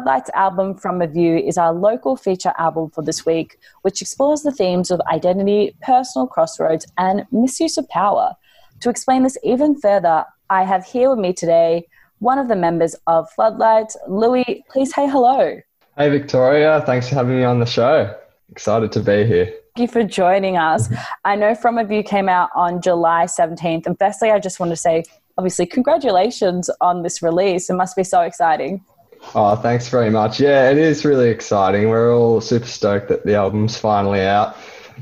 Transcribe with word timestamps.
Floodlights 0.00 0.30
album 0.32 0.76
From 0.76 1.02
a 1.02 1.06
View 1.06 1.36
is 1.36 1.58
our 1.58 1.74
local 1.74 2.16
feature 2.16 2.54
album 2.56 2.88
for 2.88 3.04
this 3.04 3.26
week, 3.26 3.58
which 3.82 4.00
explores 4.00 4.40
the 4.40 4.50
themes 4.50 4.90
of 4.90 4.98
identity, 5.12 5.76
personal 5.82 6.26
crossroads, 6.26 6.86
and 6.96 7.26
misuse 7.30 7.76
of 7.76 7.86
power. 7.90 8.32
To 8.80 8.88
explain 8.88 9.24
this 9.24 9.36
even 9.44 9.78
further, 9.78 10.24
I 10.48 10.62
have 10.62 10.86
here 10.86 11.10
with 11.10 11.18
me 11.18 11.34
today 11.34 11.86
one 12.20 12.38
of 12.38 12.48
the 12.48 12.56
members 12.56 12.96
of 13.06 13.30
Floodlights, 13.32 13.94
Louis. 14.08 14.64
Please 14.70 14.94
say 14.94 15.06
hello. 15.06 15.60
Hey, 15.98 16.08
Victoria. 16.08 16.82
Thanks 16.86 17.10
for 17.10 17.16
having 17.16 17.36
me 17.36 17.44
on 17.44 17.60
the 17.60 17.66
show. 17.66 18.16
Excited 18.50 18.92
to 18.92 19.00
be 19.00 19.26
here. 19.26 19.52
Thank 19.76 19.80
you 19.80 19.88
for 19.88 20.02
joining 20.02 20.56
us. 20.56 20.88
I 21.26 21.36
know 21.36 21.54
From 21.54 21.76
a 21.76 21.84
View 21.84 22.02
came 22.02 22.30
out 22.30 22.48
on 22.56 22.80
July 22.80 23.26
17th. 23.26 23.84
And 23.84 23.98
firstly, 23.98 24.30
I 24.30 24.38
just 24.38 24.60
want 24.60 24.70
to 24.70 24.76
say, 24.76 25.04
obviously, 25.36 25.66
congratulations 25.66 26.70
on 26.80 27.02
this 27.02 27.20
release. 27.20 27.68
It 27.68 27.74
must 27.74 27.96
be 27.96 28.04
so 28.04 28.22
exciting. 28.22 28.82
Oh, 29.34 29.54
thanks 29.56 29.88
very 29.88 30.10
much. 30.10 30.40
Yeah, 30.40 30.70
it 30.70 30.78
is 30.78 31.04
really 31.04 31.28
exciting. 31.28 31.88
We're 31.88 32.14
all 32.14 32.40
super 32.40 32.66
stoked 32.66 33.08
that 33.08 33.24
the 33.24 33.34
album's 33.34 33.78
finally 33.78 34.22
out. 34.22 34.56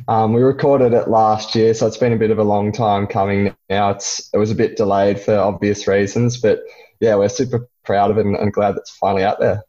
Um, 0.07 0.33
we 0.33 0.43
recorded 0.43 0.93
it 0.93 1.09
last 1.09 1.55
year, 1.55 1.75
so 1.75 1.87
it's 1.87 1.97
been 1.97 2.13
a 2.13 2.17
bit 2.17 2.31
of 2.31 2.39
a 2.39 2.45
long 2.45 2.71
time 2.73 3.07
coming 3.07 3.55
now. 3.69 3.91
It's 3.91 4.31
it 4.33 4.39
was 4.39 4.51
a 4.51 4.55
bit 4.55 4.77
delayed 4.77 5.21
for 5.21 5.37
obvious 5.37 5.89
reasons, 5.89 6.41
but 6.41 6.61
yeah, 7.01 7.15
we're 7.17 7.29
super 7.29 7.69
proud 7.85 8.11
of 8.11 8.19
it 8.19 8.27
and, 8.27 8.37
and 8.37 8.53
glad 8.53 8.75
that 8.75 8.81
it's 8.81 8.91
finally 8.91 9.25
out 9.25 9.41
there. 9.41 9.63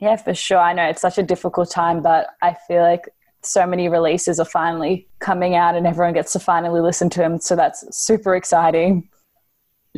Yeah, 0.00 0.16
for 0.16 0.34
sure. 0.34 0.58
I 0.58 0.72
know 0.72 0.88
it's 0.88 1.00
such 1.00 1.18
a 1.18 1.22
difficult 1.22 1.70
time, 1.70 2.02
but 2.02 2.28
I 2.42 2.56
feel 2.66 2.82
like 2.82 3.08
so 3.42 3.66
many 3.66 3.88
releases 3.88 4.38
are 4.38 4.44
finally 4.44 5.08
coming 5.18 5.54
out 5.54 5.74
and 5.74 5.86
everyone 5.86 6.14
gets 6.14 6.32
to 6.32 6.38
finally 6.38 6.80
listen 6.80 7.08
to 7.10 7.20
them. 7.20 7.40
So 7.40 7.56
that's 7.56 7.84
super 7.96 8.34
exciting. 8.34 9.08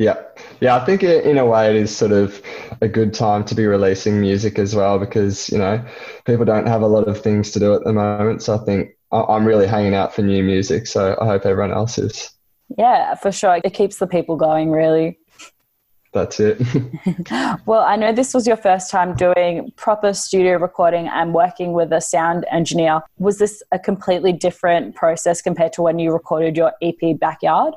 Yeah. 0.01 0.19
Yeah, 0.61 0.75
I 0.77 0.83
think 0.83 1.03
in 1.03 1.37
a 1.37 1.45
way 1.45 1.69
it 1.69 1.75
is 1.75 1.95
sort 1.95 2.11
of 2.11 2.41
a 2.81 2.87
good 2.87 3.13
time 3.13 3.45
to 3.45 3.53
be 3.53 3.67
releasing 3.67 4.19
music 4.19 4.57
as 4.57 4.75
well 4.75 4.97
because, 4.97 5.47
you 5.49 5.59
know, 5.59 5.85
people 6.25 6.43
don't 6.43 6.65
have 6.65 6.81
a 6.81 6.87
lot 6.87 7.07
of 7.07 7.21
things 7.21 7.51
to 7.51 7.59
do 7.59 7.75
at 7.75 7.83
the 7.83 7.93
moment. 7.93 8.41
So 8.41 8.55
I 8.55 8.65
think 8.65 8.97
I'm 9.11 9.45
really 9.45 9.67
hanging 9.67 9.93
out 9.93 10.15
for 10.15 10.23
new 10.23 10.43
music. 10.43 10.87
So 10.87 11.15
I 11.21 11.27
hope 11.27 11.45
everyone 11.45 11.71
else 11.71 11.99
is. 11.99 12.31
Yeah, 12.79 13.13
for 13.13 13.31
sure. 13.31 13.59
It 13.63 13.75
keeps 13.75 13.97
the 13.97 14.07
people 14.07 14.37
going, 14.37 14.71
really. 14.71 15.19
That's 16.13 16.39
it. 16.39 16.59
well, 17.67 17.81
I 17.81 17.95
know 17.95 18.11
this 18.11 18.33
was 18.33 18.47
your 18.47 18.57
first 18.57 18.89
time 18.89 19.15
doing 19.15 19.71
proper 19.75 20.13
studio 20.13 20.57
recording 20.57 21.09
and 21.09 21.31
working 21.31 21.73
with 21.73 21.93
a 21.93 22.01
sound 22.01 22.47
engineer. 22.51 23.01
Was 23.19 23.37
this 23.37 23.61
a 23.71 23.77
completely 23.77 24.33
different 24.33 24.95
process 24.95 25.43
compared 25.43 25.73
to 25.73 25.83
when 25.83 25.99
you 25.99 26.11
recorded 26.11 26.57
your 26.57 26.73
EP 26.81 27.19
Backyard? 27.19 27.75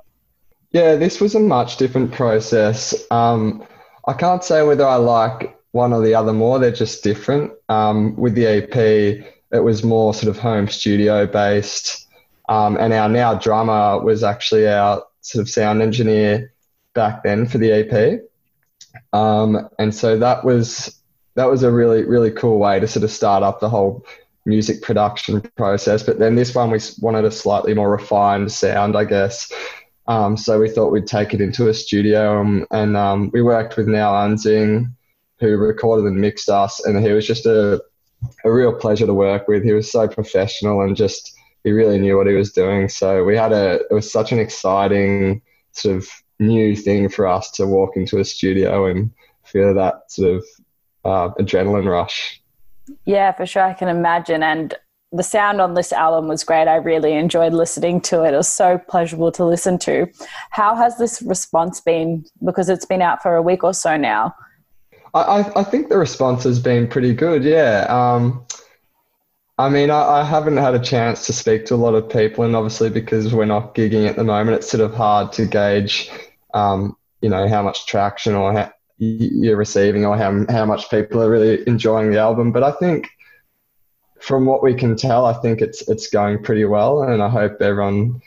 Yeah, 0.74 0.96
this 0.96 1.20
was 1.20 1.36
a 1.36 1.40
much 1.40 1.76
different 1.76 2.10
process. 2.10 2.92
Um, 3.12 3.64
I 4.08 4.12
can't 4.12 4.42
say 4.42 4.60
whether 4.62 4.84
I 4.84 4.96
like 4.96 5.56
one 5.70 5.92
or 5.92 6.02
the 6.02 6.16
other 6.16 6.32
more. 6.32 6.58
They're 6.58 6.72
just 6.72 7.04
different. 7.04 7.52
Um, 7.68 8.16
with 8.16 8.34
the 8.34 8.46
EP, 8.46 9.24
it 9.52 9.60
was 9.60 9.84
more 9.84 10.12
sort 10.12 10.30
of 10.30 10.42
home 10.42 10.66
studio 10.66 11.28
based. 11.28 12.08
Um, 12.48 12.76
and 12.76 12.92
our 12.92 13.08
now 13.08 13.34
drummer 13.34 14.02
was 14.02 14.24
actually 14.24 14.66
our 14.66 15.04
sort 15.20 15.42
of 15.42 15.48
sound 15.48 15.80
engineer 15.80 16.52
back 16.92 17.22
then 17.22 17.46
for 17.46 17.58
the 17.58 17.70
EP. 17.70 18.22
Um, 19.12 19.68
and 19.78 19.94
so 19.94 20.18
that 20.18 20.44
was 20.44 21.00
that 21.36 21.48
was 21.48 21.62
a 21.62 21.70
really 21.70 22.04
really 22.04 22.32
cool 22.32 22.58
way 22.58 22.80
to 22.80 22.88
sort 22.88 23.04
of 23.04 23.12
start 23.12 23.44
up 23.44 23.60
the 23.60 23.68
whole 23.68 24.04
music 24.44 24.82
production 24.82 25.40
process. 25.56 26.02
But 26.02 26.18
then 26.18 26.34
this 26.34 26.52
one 26.52 26.72
we 26.72 26.80
wanted 27.00 27.24
a 27.24 27.30
slightly 27.30 27.74
more 27.74 27.90
refined 27.90 28.50
sound, 28.50 28.96
I 28.96 29.04
guess. 29.04 29.52
Um, 30.06 30.36
so 30.36 30.60
we 30.60 30.68
thought 30.68 30.92
we'd 30.92 31.06
take 31.06 31.32
it 31.32 31.40
into 31.40 31.68
a 31.68 31.74
studio, 31.74 32.40
and, 32.40 32.66
and 32.70 32.96
um, 32.96 33.30
we 33.32 33.40
worked 33.42 33.76
with 33.76 33.88
Nao 33.88 34.12
Anzai, 34.12 34.86
who 35.40 35.56
recorded 35.56 36.06
and 36.06 36.20
mixed 36.20 36.48
us, 36.48 36.84
and 36.84 37.02
he 37.04 37.12
was 37.12 37.26
just 37.26 37.46
a 37.46 37.82
a 38.44 38.52
real 38.52 38.72
pleasure 38.72 39.06
to 39.06 39.14
work 39.14 39.48
with. 39.48 39.64
He 39.64 39.72
was 39.72 39.90
so 39.90 40.08
professional 40.08 40.82
and 40.82 40.96
just 40.96 41.36
he 41.62 41.72
really 41.72 41.98
knew 41.98 42.16
what 42.16 42.26
he 42.26 42.34
was 42.34 42.52
doing. 42.52 42.88
So 42.88 43.24
we 43.24 43.36
had 43.36 43.52
a 43.52 43.80
it 43.90 43.92
was 43.92 44.10
such 44.10 44.32
an 44.32 44.38
exciting 44.38 45.42
sort 45.72 45.96
of 45.96 46.08
new 46.38 46.76
thing 46.76 47.08
for 47.08 47.26
us 47.26 47.50
to 47.52 47.66
walk 47.66 47.96
into 47.96 48.18
a 48.18 48.24
studio 48.24 48.86
and 48.86 49.10
feel 49.44 49.74
that 49.74 50.10
sort 50.10 50.36
of 50.36 50.44
uh, 51.04 51.34
adrenaline 51.34 51.88
rush. 51.88 52.40
Yeah, 53.04 53.32
for 53.32 53.46
sure. 53.46 53.62
I 53.62 53.72
can 53.72 53.88
imagine. 53.88 54.42
And 54.42 54.74
the 55.14 55.22
sound 55.22 55.60
on 55.60 55.74
this 55.74 55.92
album 55.92 56.28
was 56.28 56.42
great. 56.42 56.66
I 56.66 56.76
really 56.76 57.12
enjoyed 57.12 57.52
listening 57.52 58.00
to 58.02 58.24
it. 58.24 58.34
It 58.34 58.36
was 58.36 58.52
so 58.52 58.78
pleasurable 58.78 59.30
to 59.32 59.44
listen 59.44 59.78
to. 59.80 60.08
How 60.50 60.74
has 60.74 60.98
this 60.98 61.22
response 61.22 61.80
been? 61.80 62.24
Because 62.44 62.68
it's 62.68 62.84
been 62.84 63.00
out 63.00 63.22
for 63.22 63.36
a 63.36 63.42
week 63.42 63.62
or 63.62 63.72
so 63.72 63.96
now. 63.96 64.34
I, 65.14 65.52
I 65.54 65.62
think 65.62 65.88
the 65.88 65.98
response 65.98 66.42
has 66.42 66.58
been 66.58 66.88
pretty 66.88 67.14
good. 67.14 67.44
Yeah. 67.44 67.86
Um, 67.88 68.44
I 69.56 69.68
mean, 69.68 69.90
I, 69.90 70.02
I, 70.02 70.24
haven't 70.24 70.56
had 70.56 70.74
a 70.74 70.80
chance 70.80 71.26
to 71.26 71.32
speak 71.32 71.66
to 71.66 71.74
a 71.74 71.76
lot 71.76 71.94
of 71.94 72.08
people, 72.10 72.42
and 72.42 72.56
obviously 72.56 72.90
because 72.90 73.32
we're 73.32 73.44
not 73.44 73.76
gigging 73.76 74.08
at 74.08 74.16
the 74.16 74.24
moment, 74.24 74.56
it's 74.56 74.68
sort 74.68 74.80
of 74.80 74.92
hard 74.92 75.32
to 75.34 75.46
gauge, 75.46 76.10
um, 76.54 76.96
you 77.20 77.28
know, 77.28 77.46
how 77.46 77.62
much 77.62 77.86
traction 77.86 78.34
or 78.34 78.52
how 78.52 78.72
you're 78.98 79.56
receiving 79.56 80.04
or 80.04 80.16
how 80.16 80.44
how 80.48 80.64
much 80.64 80.90
people 80.90 81.22
are 81.22 81.30
really 81.30 81.62
enjoying 81.68 82.10
the 82.10 82.18
album. 82.18 82.50
But 82.50 82.64
I 82.64 82.72
think 82.72 83.08
from 84.24 84.46
what 84.46 84.62
we 84.62 84.74
can 84.74 84.96
tell, 84.96 85.26
I 85.26 85.34
think 85.34 85.60
it's 85.60 85.86
it's 85.88 86.08
going 86.08 86.42
pretty 86.42 86.64
well, 86.64 87.02
and 87.02 87.22
I 87.22 87.28
hope 87.28 87.60
everyone 87.60 88.22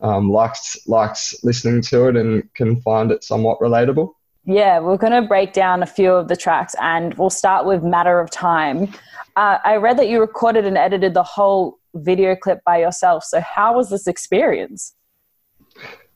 um, 0.00 0.30
likes 0.30 0.76
likes 0.88 1.34
listening 1.44 1.82
to 1.82 2.08
it 2.08 2.16
and 2.16 2.52
can 2.54 2.80
find 2.80 3.10
it 3.10 3.22
somewhat 3.22 3.60
relatable. 3.60 4.14
Yeah, 4.44 4.80
we're 4.80 4.96
going 4.96 5.12
to 5.12 5.22
break 5.22 5.52
down 5.52 5.82
a 5.82 5.86
few 5.86 6.12
of 6.12 6.28
the 6.28 6.36
tracks, 6.36 6.74
and 6.80 7.14
we'll 7.14 7.30
start 7.30 7.66
with 7.66 7.82
"Matter 7.82 8.18
of 8.18 8.30
Time." 8.30 8.92
Uh, 9.36 9.58
I 9.64 9.76
read 9.76 9.98
that 9.98 10.08
you 10.08 10.20
recorded 10.20 10.64
and 10.64 10.76
edited 10.76 11.14
the 11.14 11.22
whole 11.22 11.78
video 11.94 12.34
clip 12.34 12.64
by 12.64 12.78
yourself. 12.78 13.24
So, 13.24 13.40
how 13.40 13.76
was 13.76 13.90
this 13.90 14.06
experience? 14.06 14.94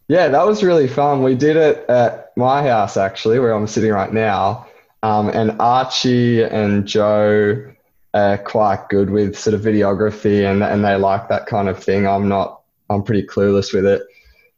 Yeah, 0.08 0.28
that 0.28 0.46
was 0.46 0.62
really 0.62 0.88
fun. 0.88 1.22
We 1.22 1.34
did 1.34 1.56
it 1.56 1.84
at 1.88 2.32
my 2.36 2.62
house, 2.62 2.96
actually, 2.96 3.38
where 3.38 3.52
I'm 3.52 3.66
sitting 3.66 3.90
right 3.90 4.12
now. 4.12 4.66
Um, 5.02 5.28
and 5.28 5.60
Archie 5.60 6.42
and 6.42 6.86
Joe 6.86 7.72
are 8.14 8.38
quite 8.38 8.88
good 8.88 9.10
with 9.10 9.38
sort 9.38 9.54
of 9.54 9.60
videography 9.60 10.50
and, 10.50 10.62
and 10.62 10.84
they 10.84 10.96
like 10.96 11.28
that 11.28 11.46
kind 11.46 11.68
of 11.68 11.82
thing. 11.82 12.06
I'm 12.06 12.28
not, 12.28 12.62
I'm 12.88 13.02
pretty 13.02 13.26
clueless 13.26 13.74
with 13.74 13.86
it. 13.86 14.02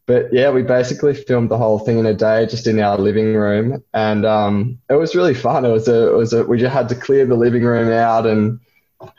But 0.06 0.32
yeah, 0.32 0.50
we 0.50 0.62
basically 0.62 1.12
filmed 1.12 1.50
the 1.50 1.58
whole 1.58 1.78
thing 1.78 1.98
in 1.98 2.06
a 2.06 2.14
day 2.14 2.46
just 2.46 2.66
in 2.66 2.80
our 2.80 2.96
living 2.96 3.34
room. 3.34 3.84
And 3.92 4.24
um, 4.24 4.78
it 4.88 4.94
was 4.94 5.14
really 5.14 5.34
fun. 5.34 5.66
It 5.66 5.70
was 5.70 5.86
a, 5.86 6.08
it 6.08 6.16
was 6.16 6.32
a, 6.32 6.44
we 6.44 6.58
just 6.58 6.72
had 6.72 6.88
to 6.88 6.94
clear 6.94 7.26
the 7.26 7.34
living 7.34 7.62
room 7.62 7.92
out 7.92 8.26
and 8.26 8.58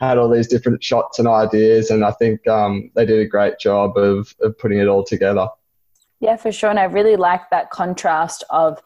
had 0.00 0.18
all 0.18 0.28
these 0.28 0.48
different 0.48 0.82
shots 0.82 1.18
and 1.18 1.28
ideas. 1.28 1.90
And 1.90 2.04
I 2.04 2.10
think 2.12 2.46
um, 2.48 2.90
they 2.96 3.06
did 3.06 3.20
a 3.20 3.26
great 3.26 3.58
job 3.60 3.96
of, 3.96 4.34
of 4.40 4.58
putting 4.58 4.78
it 4.78 4.88
all 4.88 5.04
together. 5.04 5.48
Yeah, 6.18 6.36
for 6.36 6.50
sure. 6.50 6.70
And 6.70 6.78
I 6.78 6.84
really 6.84 7.16
like 7.16 7.48
that 7.50 7.70
contrast 7.70 8.42
of 8.50 8.82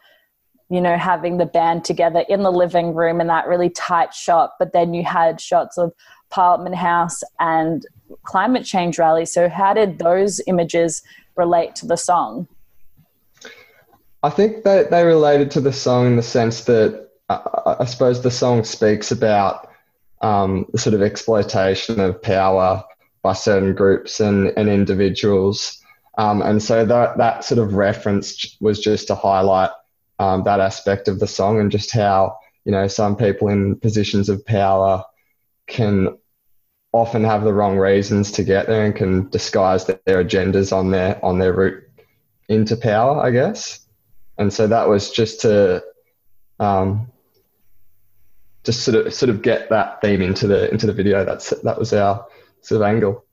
you 0.71 0.81
know, 0.81 0.97
having 0.97 1.37
the 1.37 1.47
band 1.47 1.85
together 1.85 2.25
in 2.29 2.43
the 2.43 2.53
living 2.53 2.95
room 2.95 3.21
in 3.21 3.27
that 3.27 3.47
really 3.47 3.71
tight 3.71 4.15
shot, 4.15 4.53
but 4.59 4.73
then 4.73 4.95
you 4.95 5.05
had 5.05 5.41
shots 5.41 5.77
of 5.77 5.93
Parliament 6.31 6.75
House 6.75 7.23
and 7.39 7.87
climate 8.25 8.65
change 8.65 8.99
rally. 8.99 9.27
So, 9.27 9.49
how 9.49 9.75
did 9.75 9.99
those 9.99 10.41
images 10.47 11.03
relate 11.37 11.75
to 11.77 11.87
the 11.87 11.97
song? 11.97 12.49
I 14.23 14.31
think 14.31 14.65
that 14.65 14.91
they 14.91 15.05
related 15.05 15.51
to 15.53 15.61
the 15.61 15.73
song 15.73 16.07
in 16.07 16.17
the 16.17 16.23
sense 16.23 16.65
that 16.65 17.09
uh, 17.29 17.75
I 17.79 17.85
suppose 17.85 18.23
the 18.23 18.31
song 18.31 18.65
speaks 18.65 19.11
about 19.11 19.69
um, 20.23 20.67
the 20.73 20.79
sort 20.79 20.95
of 20.95 21.03
exploitation 21.03 22.01
of 22.01 22.21
power 22.23 22.83
by 23.23 23.35
certain 23.35 23.75
groups 23.75 24.21
and, 24.21 24.49
and 24.57 24.69
individuals. 24.69 25.81
Um, 26.17 26.43
and 26.43 26.63
so 26.63 26.85
that, 26.85 27.19
that 27.19 27.45
sort 27.45 27.59
of 27.59 27.75
reference 27.75 28.57
was 28.61 28.81
just 28.81 29.09
to 29.09 29.15
highlight 29.15 29.71
um, 30.19 30.45
that 30.45 30.61
aspect 30.61 31.09
of 31.09 31.21
the 31.21 31.27
song 31.27 31.61
and 31.61 31.71
just 31.71 31.93
how 31.93 32.37
you 32.65 32.73
know 32.73 32.87
some 32.87 33.17
people 33.17 33.49
in 33.49 33.79
positions 33.81 34.29
of 34.29 34.45
power 34.47 35.05
can 35.67 36.17
often 36.93 37.25
have 37.25 37.43
the 37.43 37.53
wrong 37.53 37.77
reasons 37.77 38.31
to 38.31 38.45
get 38.45 38.69
there 38.69 38.85
and 38.85 38.95
can 38.95 39.29
disguise 39.31 39.85
their 39.85 39.99
agendas 40.07 40.73
on 40.73 40.91
their 40.91 41.23
on 41.25 41.39
their 41.39 41.53
route 41.53 41.83
into 42.49 42.77
power, 42.77 43.21
I 43.21 43.31
guess. 43.31 43.81
And 44.39 44.53
so 44.53 44.67
that 44.67 44.89
was 44.89 45.11
just 45.11 45.41
to 45.43 45.83
um, 46.61 47.11
just 48.65 48.85
sort 48.85 49.07
of 49.07 49.13
sort 49.13 49.31
of 49.31 49.43
get 49.43 49.69
that 49.71 50.01
theme 50.01 50.23
into 50.23 50.47
the 50.47 50.71
into 50.71 50.87
the 50.87 50.93
video. 50.93 51.25
That's 51.25 51.51
that 51.51 51.79
was 51.79 51.93
our 51.93 52.27
sort 52.61 52.81
of 52.81 52.87
angle. 52.87 53.25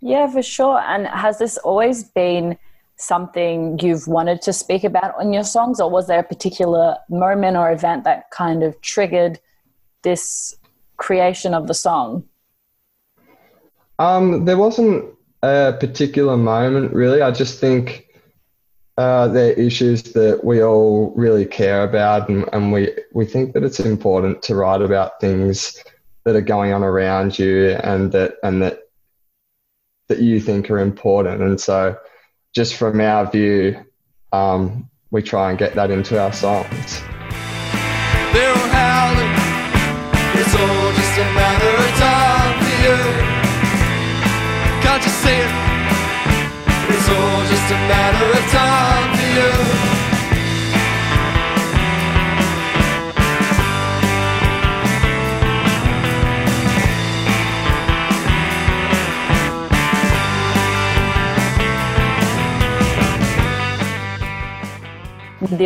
Yeah, 0.00 0.26
for 0.28 0.42
sure. 0.42 0.80
And 0.80 1.06
has 1.06 1.38
this 1.38 1.58
always 1.58 2.04
been 2.04 2.58
something 3.02 3.78
you've 3.80 4.06
wanted 4.06 4.42
to 4.42 4.52
speak 4.52 4.84
about 4.84 5.14
on 5.18 5.32
your 5.32 5.44
songs, 5.44 5.80
or 5.80 5.90
was 5.90 6.06
there 6.06 6.20
a 6.20 6.24
particular 6.24 6.96
moment 7.10 7.56
or 7.56 7.70
event 7.70 8.04
that 8.04 8.30
kind 8.30 8.62
of 8.62 8.80
triggered 8.80 9.38
this 10.02 10.56
creation 10.96 11.54
of 11.54 11.66
the 11.66 11.74
song? 11.74 12.24
Um, 13.98 14.44
there 14.44 14.56
wasn't 14.56 15.14
a 15.42 15.76
particular 15.78 16.36
moment, 16.36 16.92
really. 16.92 17.22
I 17.22 17.30
just 17.30 17.60
think 17.60 18.06
uh, 18.98 19.28
they're 19.28 19.52
issues 19.52 20.02
that 20.02 20.44
we 20.44 20.62
all 20.62 21.12
really 21.16 21.46
care 21.46 21.82
about, 21.84 22.28
and, 22.28 22.48
and 22.52 22.72
we, 22.72 22.92
we 23.12 23.26
think 23.26 23.54
that 23.54 23.64
it's 23.64 23.80
important 23.80 24.42
to 24.42 24.54
write 24.54 24.82
about 24.82 25.20
things 25.20 25.82
that 26.24 26.36
are 26.36 26.40
going 26.40 26.72
on 26.72 26.84
around 26.84 27.38
you 27.38 27.70
and 27.82 28.12
that 28.12 28.34
and 28.42 28.62
that 28.62 28.80
that 30.08 30.20
you 30.20 30.40
think 30.40 30.70
are 30.70 30.78
important. 30.78 31.42
And 31.42 31.60
so, 31.60 31.96
just 32.52 32.76
from 32.76 33.00
our 33.00 33.30
view, 33.30 33.84
um, 34.32 34.88
we 35.10 35.22
try 35.22 35.50
and 35.50 35.58
get 35.58 35.74
that 35.74 35.90
into 35.90 36.20
our 36.20 36.32
songs. 36.32 37.02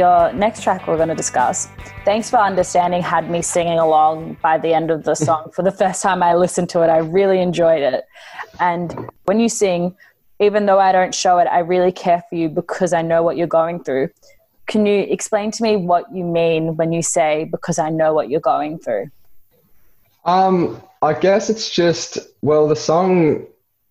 The 0.00 0.32
next 0.32 0.62
track 0.62 0.86
we're 0.86 0.96
going 0.96 1.08
to 1.08 1.14
discuss, 1.14 1.68
Thanks 2.04 2.30
for 2.30 2.36
Understanding, 2.36 3.02
had 3.02 3.30
me 3.30 3.42
singing 3.42 3.78
along 3.78 4.36
by 4.42 4.58
the 4.58 4.72
end 4.72 4.90
of 4.90 5.04
the 5.04 5.14
song. 5.14 5.50
for 5.52 5.62
the 5.62 5.70
first 5.70 6.02
time 6.02 6.22
I 6.22 6.34
listened 6.34 6.68
to 6.70 6.82
it, 6.82 6.88
I 6.88 6.98
really 6.98 7.40
enjoyed 7.40 7.82
it. 7.82 8.04
And 8.60 9.10
when 9.24 9.40
you 9.40 9.48
sing, 9.48 9.96
even 10.38 10.66
though 10.66 10.78
I 10.78 10.92
don't 10.92 11.14
show 11.14 11.38
it, 11.38 11.46
I 11.46 11.60
really 11.60 11.92
care 11.92 12.22
for 12.28 12.36
you 12.36 12.48
because 12.48 12.92
I 12.92 13.02
know 13.02 13.22
what 13.22 13.36
you're 13.36 13.46
going 13.46 13.82
through. 13.82 14.10
Can 14.66 14.84
you 14.84 15.00
explain 15.00 15.50
to 15.52 15.62
me 15.62 15.76
what 15.76 16.14
you 16.14 16.24
mean 16.24 16.76
when 16.76 16.92
you 16.92 17.02
say, 17.02 17.44
because 17.44 17.78
I 17.78 17.88
know 17.88 18.12
what 18.12 18.28
you're 18.28 18.40
going 18.40 18.78
through? 18.78 19.10
Um, 20.24 20.82
I 21.02 21.14
guess 21.14 21.48
it's 21.48 21.70
just, 21.70 22.18
well, 22.42 22.68
the 22.68 22.76
song, 22.76 23.46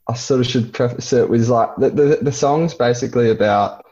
I 0.08 0.14
sort 0.14 0.42
of 0.42 0.48
should 0.48 0.74
preface 0.74 1.14
it 1.14 1.30
with 1.30 1.48
like, 1.48 1.76
the, 1.78 1.90
the, 1.90 2.20
the 2.22 2.32
song's 2.32 2.74
basically 2.74 3.30
about 3.32 3.86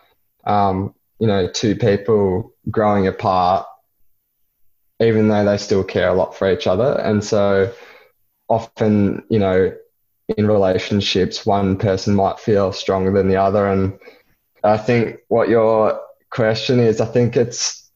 um, 0.44 0.94
you 1.20 1.28
know, 1.28 1.48
two 1.48 1.76
people 1.76 2.54
growing 2.70 3.08
apart, 3.08 3.66
even 5.00 5.28
though 5.28 5.46
they 5.46 5.58
still 5.58 5.84
care 5.84 6.10
a 6.10 6.14
lot 6.14 6.36
for 6.36 6.52
each 6.52 6.68
other. 6.68 7.00
And 7.00 7.24
so 7.24 7.72
often, 8.50 9.24
you 9.30 9.40
know, 9.40 9.74
in 10.38 10.48
relationships, 10.48 11.46
one 11.46 11.78
person 11.78 12.16
might 12.16 12.40
feel 12.40 12.72
stronger 12.72 13.12
than 13.12 13.28
the 13.28 13.36
other. 13.36 13.68
And 13.68 13.98
I 14.64 14.78
think 14.78 15.18
what 15.28 15.50
your 15.50 16.00
question 16.30 16.80
is, 16.80 17.02
I 17.02 17.06
think 17.06 17.36
it's 17.36 17.92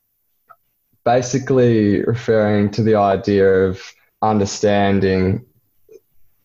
basically 1.05 2.03
referring 2.03 2.69
to 2.71 2.83
the 2.83 2.95
idea 2.95 3.47
of 3.63 3.81
understanding 4.21 5.45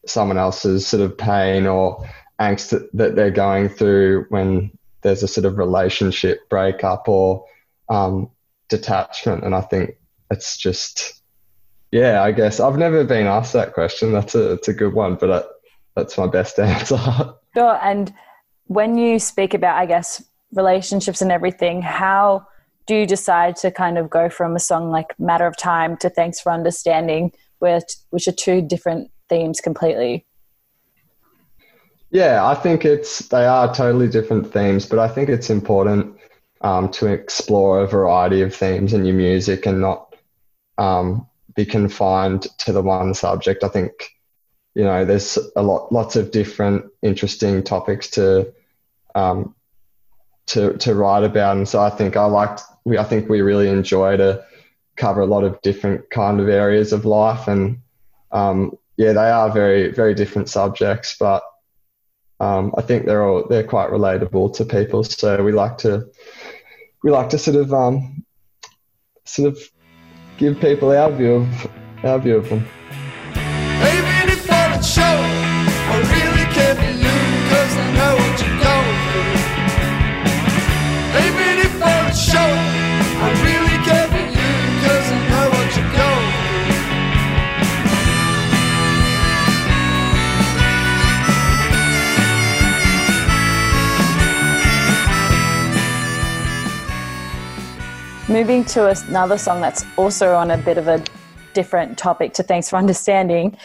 someone 0.06 0.38
else's 0.38 0.86
sort 0.86 1.02
of 1.02 1.19
pain 1.19 1.66
or 1.66 2.08
angst 2.40 2.70
that, 2.92 3.14
they're 3.16 3.30
going 3.30 3.69
through 3.69 4.26
when 4.28 4.70
there's 5.02 5.22
a 5.22 5.28
sort 5.28 5.44
of 5.44 5.58
relationship 5.58 6.49
breakup 6.49 7.08
or 7.08 7.44
um, 7.88 8.31
detachment. 8.69 9.44
And 9.44 9.54
I 9.54 9.60
think 9.60 9.96
it's 10.31 10.56
just, 10.56 11.20
yeah, 11.90 12.22
I 12.22 12.32
guess 12.32 12.60
I've 12.60 12.78
never 12.78 13.04
been 13.04 13.26
asked 13.26 13.52
that 13.52 13.75
question. 13.75 14.12
That's 14.12 14.34
a, 14.34 14.52
it's 14.52 14.69
a 14.69 14.75
good 14.75 14.94
one, 14.94 15.16
but 15.16 15.31
I, 15.31 15.43
that's 15.94 16.16
my 16.16 16.26
best 16.26 16.58
answer. 16.58 16.99
Sure. 17.54 17.78
And 17.82 18.12
when 18.66 18.96
you 18.96 19.19
speak 19.19 19.54
about, 19.54 19.76
I 19.76 19.87
guess, 19.87 20.25
relationships 20.52 21.20
and 21.20 21.32
everything, 21.32 21.82
how 21.82 22.46
do 22.87 22.94
you 22.96 23.06
decide 23.06 23.56
to 23.56 23.70
kind 23.70 23.98
of 23.98 24.10
go 24.10 24.28
from 24.28 24.56
a 24.56 24.60
song 24.60 24.90
like 24.90 25.19
Matter 25.19 25.46
of 25.46 25.56
Time 25.56 25.96
to 25.98 26.10
Thanks 26.10 26.40
for 26.40 26.50
Understanding, 26.50 27.32
which, 27.58 27.94
which 28.10 28.26
are 28.26 28.32
two 28.32 28.62
different 28.62 29.10
themes 29.28 29.60
completely? 29.60 30.26
Yeah, 32.12 32.47
I 32.47 32.55
think 32.55 32.85
it's 32.85 33.20
they 33.29 33.47
are 33.47 33.75
totally 33.75 34.06
different 34.06 34.53
themes, 34.53 34.85
but 34.85 34.99
I 34.99 35.09
think 35.09 35.31
it's 35.31 35.49
important 35.49 36.14
um, 36.61 36.91
to 36.93 37.06
explore 37.06 37.81
a 37.81 37.87
variety 37.87 38.43
of 38.43 38.55
themes 38.55 38.93
in 38.93 39.06
your 39.06 39.17
music 39.17 39.64
and 39.64 39.81
not 39.81 40.14
um, 40.76 41.26
be 41.56 41.64
confined 41.64 42.43
to 42.59 42.73
the 42.73 42.82
one 42.82 43.14
subject. 43.14 43.64
I 43.64 43.69
think 43.69 43.93
you 44.75 44.85
know 44.85 45.06
there's 45.06 45.38
a 45.56 45.62
lot, 45.62 45.91
lots 45.91 46.14
of 46.14 46.31
different 46.31 46.85
interesting 47.00 47.62
topics 47.62 48.11
to 48.11 48.53
um, 49.15 49.55
to 50.49 50.75
to 50.75 50.94
write 50.94 51.25
about, 51.25 51.56
and 51.56 51.67
so 51.67 51.81
I 51.81 51.88
think 51.88 52.19
I 52.19 52.26
liked 52.26 52.61
we 52.85 52.99
I 52.99 53.05
think 53.05 53.31
we 53.31 53.41
really 53.41 53.70
enjoy 53.70 54.19
to 54.19 54.44
cover 54.99 55.23
a 55.23 55.26
lot 55.26 55.44
of 55.44 55.62
different 55.62 56.11
kind 56.11 56.41
of 56.41 56.50
areas 56.50 56.93
of 56.93 57.06
life, 57.06 57.49
and 57.49 57.79
um, 58.32 58.76
yeah, 58.99 59.15
they 59.15 59.31
are 59.31 59.50
very 59.50 59.93
very 59.93 60.12
different 60.15 60.50
subjects, 60.50 61.17
but 61.19 61.43
um, 62.43 62.75
I 62.77 62.83
think 62.83 63.06
they're 63.06 63.25
all 63.25 63.47
they're 63.49 63.62
quite 63.62 63.91
relatable 63.91 64.55
to 64.56 64.65
people. 64.65 65.05
So 65.05 65.43
we 65.44 65.53
like 65.53 65.79
to 65.79 66.11
we 67.05 67.12
like 67.12 67.31
to 67.31 67.39
sort 67.39 67.56
of 67.56 67.73
um, 67.73 68.25
sort 69.25 69.53
of 69.53 69.59
give 70.39 70.59
people 70.61 70.91
our 70.91 71.11
view 71.12 71.35
of 71.35 71.71
our 72.05 72.19
view 72.19 72.37
of 72.37 72.49
them. 72.49 72.67
Moving 98.32 98.65
to 98.65 98.86
another 98.86 99.36
song 99.36 99.60
that's 99.60 99.84
also 99.98 100.34
on 100.34 100.51
a 100.51 100.56
bit 100.56 100.79
of 100.79 100.89
a 100.89 101.05
different 101.53 101.98
topic 101.98 102.32
to 102.32 102.43
Thanks 102.43 102.70
for 102.70 102.77
Understanding. 102.77 103.58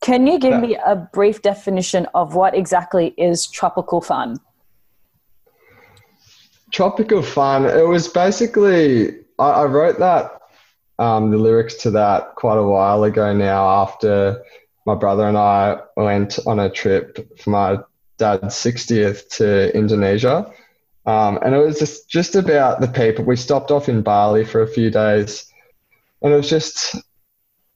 Can 0.00 0.26
you 0.26 0.38
give 0.38 0.52
yeah. 0.52 0.60
me 0.60 0.78
a 0.86 0.96
brief 0.96 1.42
definition 1.42 2.06
of 2.14 2.34
what 2.34 2.54
exactly 2.54 3.08
is 3.18 3.46
tropical 3.46 4.00
fun? 4.00 4.40
Tropical 6.70 7.20
fun. 7.20 7.66
It 7.66 7.86
was 7.86 8.08
basically, 8.08 9.10
I, 9.38 9.50
I 9.50 9.64
wrote 9.66 9.98
that, 9.98 10.40
um, 10.98 11.30
the 11.30 11.36
lyrics 11.36 11.74
to 11.82 11.90
that 11.90 12.36
quite 12.36 12.56
a 12.56 12.64
while 12.64 13.04
ago 13.04 13.34
now 13.34 13.68
after 13.82 14.42
my 14.86 14.94
brother 14.94 15.28
and 15.28 15.36
I 15.36 15.76
went 15.94 16.38
on 16.46 16.58
a 16.58 16.70
trip 16.70 17.38
for 17.38 17.50
my 17.50 17.80
dad's 18.16 18.54
60th 18.54 19.28
to 19.36 19.76
Indonesia. 19.76 20.50
Um, 21.06 21.38
and 21.42 21.54
it 21.54 21.58
was 21.58 21.78
just, 21.78 22.08
just 22.08 22.34
about 22.34 22.80
the 22.80 22.88
people. 22.88 23.24
We 23.24 23.36
stopped 23.36 23.70
off 23.70 23.88
in 23.88 24.02
Bali 24.02 24.44
for 24.44 24.62
a 24.62 24.68
few 24.68 24.90
days, 24.90 25.50
and 26.20 26.32
it 26.32 26.36
was 26.36 26.50
just 26.50 26.96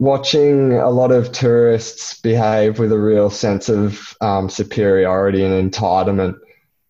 watching 0.01 0.73
a 0.73 0.91
lot 0.91 1.13
of 1.13 1.31
tourists 1.31 2.21
behave 2.21 2.79
with 2.79 2.91
a 2.91 2.99
real 2.99 3.31
sense 3.31 3.69
of 3.69 4.17
um, 4.21 4.49
superiority 4.49 5.45
and 5.45 5.73
entitlement 5.73 6.37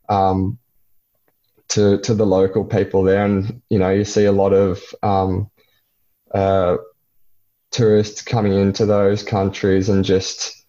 um, 0.09 0.59
to 1.69 1.99
to 2.01 2.15
the 2.15 2.27
local 2.27 2.65
people 2.65 3.03
there. 3.03 3.25
And 3.25 3.61
you 3.69 3.79
know, 3.79 3.91
you 3.91 4.05
see 4.05 4.25
a 4.25 4.33
lot 4.33 4.53
of 4.53 4.81
um, 5.03 5.51
uh, 6.33 6.79
tourists 7.71 8.23
coming 8.23 8.55
into 8.55 8.87
those 8.87 9.23
countries 9.23 9.89
and 9.89 10.05
just 10.05 10.65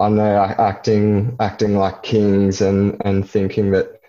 I 0.00 0.08
know 0.08 0.36
acting 0.36 1.36
acting 1.38 1.76
like 1.76 2.02
kings 2.02 2.60
and 2.60 3.00
and 3.04 3.28
thinking 3.28 3.70
that 3.72 4.01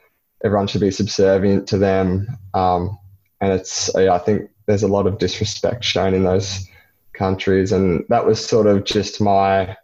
everyone 0.43 0.67
should 0.67 0.81
be 0.81 0.91
subservient 0.91 1.67
to 1.67 1.77
them. 1.77 2.27
Um, 2.53 2.97
and 3.41 3.53
it's, 3.53 3.89
yeah, 3.95 4.13
I 4.13 4.19
think 4.19 4.49
there's 4.65 4.83
a 4.83 4.87
lot 4.87 5.07
of 5.07 5.17
disrespect 5.17 5.83
shown 5.83 6.13
in 6.13 6.23
those 6.23 6.67
countries. 7.13 7.71
And 7.71 8.05
that 8.09 8.25
was 8.25 8.45
sort 8.45 8.67
of 8.67 8.83
just 8.83 9.21
my, 9.21 9.75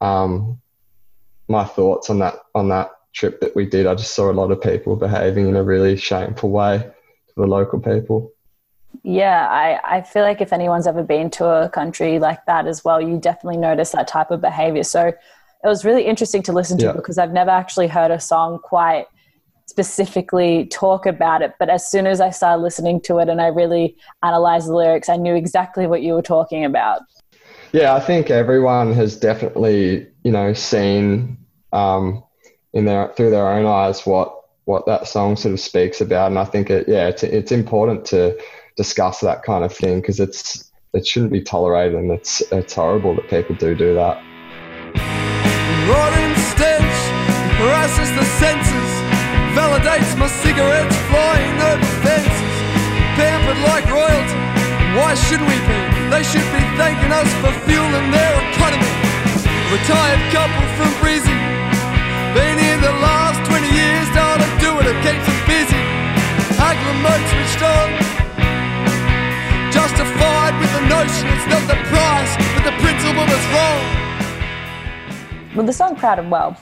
um, 0.00 0.60
my 1.48 1.64
thoughts 1.64 2.10
on 2.10 2.18
that, 2.20 2.36
on 2.54 2.68
that 2.68 2.90
trip 3.12 3.40
that 3.40 3.54
we 3.54 3.66
did. 3.66 3.86
I 3.86 3.94
just 3.94 4.14
saw 4.14 4.30
a 4.30 4.32
lot 4.32 4.50
of 4.50 4.60
people 4.60 4.96
behaving 4.96 5.48
in 5.48 5.56
a 5.56 5.62
really 5.62 5.96
shameful 5.96 6.50
way 6.50 6.78
to 6.78 7.34
the 7.36 7.46
local 7.46 7.80
people. 7.80 8.32
Yeah, 9.02 9.48
I, 9.48 9.96
I 9.96 10.02
feel 10.02 10.22
like 10.22 10.40
if 10.40 10.52
anyone's 10.52 10.86
ever 10.86 11.02
been 11.02 11.30
to 11.30 11.46
a 11.46 11.68
country 11.68 12.18
like 12.18 12.44
that 12.46 12.66
as 12.66 12.84
well, 12.84 13.00
you 13.00 13.18
definitely 13.18 13.58
notice 13.58 13.90
that 13.90 14.08
type 14.08 14.30
of 14.30 14.40
behavior. 14.40 14.84
So 14.84 15.08
it 15.08 15.68
was 15.68 15.84
really 15.84 16.04
interesting 16.04 16.42
to 16.44 16.52
listen 16.52 16.78
to 16.78 16.86
yeah. 16.86 16.92
because 16.92 17.18
I've 17.18 17.32
never 17.32 17.50
actually 17.50 17.88
heard 17.88 18.10
a 18.10 18.20
song 18.20 18.58
quite 18.58 19.06
specifically 19.74 20.66
talk 20.66 21.04
about 21.04 21.42
it. 21.42 21.52
But 21.58 21.68
as 21.68 21.90
soon 21.90 22.06
as 22.06 22.20
I 22.20 22.30
started 22.30 22.62
listening 22.62 23.00
to 23.02 23.18
it 23.18 23.28
and 23.28 23.40
I 23.40 23.48
really 23.48 23.96
analyzed 24.22 24.68
the 24.68 24.74
lyrics, 24.74 25.08
I 25.08 25.16
knew 25.16 25.34
exactly 25.34 25.88
what 25.88 26.00
you 26.00 26.12
were 26.14 26.22
talking 26.22 26.64
about. 26.64 27.02
Yeah, 27.72 27.92
I 27.92 27.98
think 27.98 28.30
everyone 28.30 28.92
has 28.92 29.16
definitely, 29.16 30.06
you 30.22 30.30
know, 30.30 30.52
seen 30.52 31.36
um, 31.72 32.22
in 32.72 32.84
their 32.84 33.12
through 33.16 33.30
their 33.30 33.48
own 33.48 33.66
eyes 33.66 34.06
what 34.06 34.32
what 34.66 34.86
that 34.86 35.08
song 35.08 35.34
sort 35.34 35.54
of 35.54 35.58
speaks 35.58 36.00
about. 36.00 36.30
And 36.30 36.38
I 36.38 36.44
think 36.44 36.70
it, 36.70 36.88
yeah, 36.88 37.08
it's, 37.08 37.24
it's 37.24 37.50
important 37.50 38.04
to 38.06 38.40
discuss 38.76 39.18
that 39.20 39.42
kind 39.42 39.64
of 39.64 39.72
thing 39.72 40.00
because 40.00 40.20
it's, 40.20 40.70
it 40.92 41.04
shouldn't 41.04 41.32
be 41.32 41.42
tolerated 41.42 41.98
and 41.98 42.12
it's, 42.12 42.42
it's 42.52 42.74
horrible 42.74 43.16
that 43.16 43.28
people 43.28 43.56
do 43.56 43.74
do 43.74 43.92
that. 43.94 44.22
Roaring 45.90 46.34
stench 46.48 46.96
harasses 47.60 48.10
the 48.16 48.24
senses, 48.40 48.83
validates 49.54 50.18
my 50.18 50.26
cigarettes 50.26 50.96
flying 51.10 51.56
over 51.62 51.86
fences, 52.02 52.54
pampered 53.14 53.60
like 53.70 53.86
royalty. 53.86 54.38
Why 54.98 55.14
shouldn't 55.14 55.46
we 55.46 55.58
be? 55.62 55.78
They 56.10 56.22
should 56.26 56.46
be 56.50 56.62
thanking 56.74 57.14
us 57.14 57.30
for 57.38 57.54
fueling 57.62 58.10
their 58.10 58.34
economy. 58.50 58.90
Retired 59.70 60.22
couple 60.34 60.66
from 60.74 60.90
Breezy, 60.98 61.38
been 62.34 62.58
here 62.58 62.78
the 62.82 62.94
last 62.98 63.38
20 63.46 63.62
years, 63.70 64.06
don't 64.14 64.42
do 64.58 64.70
it, 64.82 64.94
keeps 65.06 65.22
them 65.22 65.40
busy. 65.46 65.82
Acclimate 66.58 67.24
switched 67.30 67.62
on, 67.62 67.88
justified 69.70 70.54
with 70.58 70.70
the 70.74 70.84
notion 70.90 71.26
it's 71.30 71.46
not 71.46 71.62
the 71.70 71.78
price, 71.90 72.32
but 72.54 72.62
the 72.66 72.74
principle 72.82 73.26
that's 73.26 73.48
wrong. 73.54 73.82
Well, 75.54 75.66
the 75.66 75.72
song 75.72 75.94
Proud 75.94 76.18
and 76.18 76.30
Well, 76.30 76.56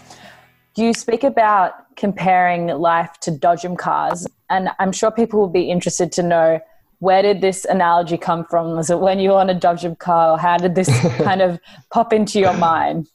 you 0.76 0.94
speak 0.94 1.24
about 1.24 1.94
comparing 1.96 2.68
life 2.68 3.10
to 3.20 3.30
Dodgem 3.30 3.76
cars, 3.76 4.26
and 4.48 4.70
I'm 4.78 4.92
sure 4.92 5.10
people 5.10 5.40
will 5.40 5.48
be 5.48 5.70
interested 5.70 6.12
to 6.12 6.22
know 6.22 6.60
where 7.00 7.20
did 7.20 7.40
this 7.40 7.64
analogy 7.64 8.16
come 8.16 8.44
from? 8.44 8.76
Was 8.76 8.88
it 8.88 9.00
when 9.00 9.18
you 9.18 9.30
were 9.30 9.36
on 9.36 9.50
a 9.50 9.54
Dodgem 9.54 9.98
car, 9.98 10.32
or 10.32 10.38
how 10.38 10.56
did 10.56 10.74
this 10.74 10.88
kind 11.18 11.42
of 11.42 11.58
pop 11.90 12.12
into 12.12 12.38
your 12.38 12.54
mind? 12.54 13.08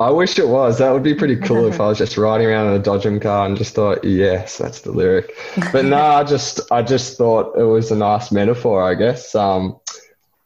I 0.00 0.10
wish 0.10 0.38
it 0.38 0.46
was. 0.46 0.78
That 0.78 0.92
would 0.92 1.02
be 1.02 1.14
pretty 1.14 1.36
cool 1.36 1.66
if 1.66 1.80
I 1.80 1.88
was 1.88 1.98
just 1.98 2.16
riding 2.16 2.46
around 2.46 2.68
in 2.68 2.80
a 2.80 2.82
Dodgem 2.82 3.20
car 3.20 3.46
and 3.46 3.56
just 3.56 3.74
thought, 3.74 4.04
yes, 4.04 4.58
that's 4.58 4.82
the 4.82 4.92
lyric. 4.92 5.36
But 5.72 5.86
no, 5.86 6.00
I 6.00 6.22
just 6.22 6.60
I 6.70 6.82
just 6.82 7.18
thought 7.18 7.58
it 7.58 7.64
was 7.64 7.90
a 7.90 7.96
nice 7.96 8.30
metaphor, 8.30 8.82
I 8.82 8.94
guess. 8.94 9.34
Um, 9.34 9.78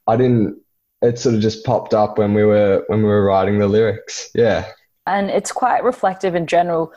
I 0.06 0.16
didn't. 0.16 0.58
It 1.02 1.18
sort 1.18 1.34
of 1.34 1.40
just 1.42 1.66
popped 1.66 1.94
up 1.94 2.16
when 2.16 2.32
we 2.32 2.44
were 2.44 2.84
when 2.86 3.00
we 3.00 3.08
were 3.08 3.24
writing 3.24 3.58
the 3.58 3.66
lyrics. 3.66 4.30
Yeah. 4.34 4.70
And 5.06 5.30
it's 5.30 5.52
quite 5.52 5.82
reflective 5.82 6.34
in 6.34 6.46
general. 6.46 6.92